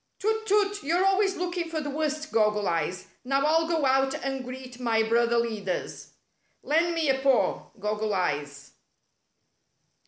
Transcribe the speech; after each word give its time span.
"Tut! 0.17 0.47
Tut! 0.47 0.81
You're 0.81 1.05
always 1.05 1.35
looking 1.35 1.69
for 1.69 1.79
the 1.79 1.91
worst. 1.91 2.31
Goggle 2.31 2.67
Eyes. 2.67 3.05
Now 3.23 3.45
I'll 3.45 3.67
go 3.67 3.85
out 3.85 4.15
and 4.25 4.43
greet 4.43 4.79
my 4.79 5.03
brother 5.03 5.37
leaders. 5.37 6.13
Lend 6.63 6.95
me 6.95 7.07
a 7.09 7.19
paw. 7.21 7.67
Goggle 7.79 8.11
Eyes." 8.15 8.71